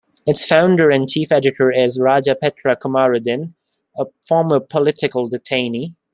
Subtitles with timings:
[0.25, 3.53] Its founder and chief editor is Raja Petra Kamarudin,
[3.95, 5.91] a former political detainee.